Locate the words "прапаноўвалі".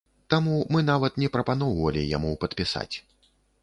1.37-2.09